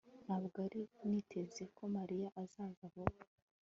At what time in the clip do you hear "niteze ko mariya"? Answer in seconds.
1.11-2.27